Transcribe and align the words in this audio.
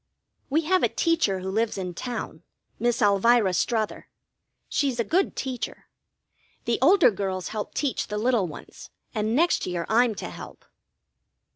We 0.49 0.61
have 0.61 0.81
a 0.81 0.89
teacher 0.89 1.41
who 1.41 1.51
lives 1.51 1.77
in 1.77 1.93
town, 1.93 2.41
Miss 2.79 3.03
Elvira 3.03 3.53
Strother. 3.53 4.07
She's 4.67 4.99
a 4.99 5.03
good 5.03 5.35
teacher. 5.35 5.89
The 6.65 6.79
older 6.81 7.11
girls 7.11 7.49
help 7.49 7.75
teach 7.75 8.07
the 8.07 8.17
little 8.17 8.47
ones, 8.47 8.89
and 9.13 9.35
next 9.35 9.67
year 9.67 9.85
I'm 9.89 10.15
to 10.15 10.31
help. 10.31 10.65